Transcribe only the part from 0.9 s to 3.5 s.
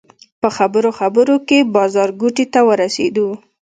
خبرو کې بازارګوټي ته ورسېدو.